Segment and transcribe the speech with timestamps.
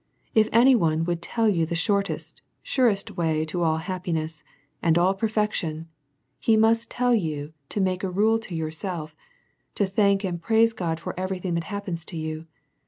[0.33, 4.43] If any one would tell you the shortest, surest way to all happiness,
[4.81, 5.89] and all perfection,
[6.39, 9.15] he must tell you to make it a rule to yourself,
[9.75, 12.47] to thank and praise God for every thing that happens to you.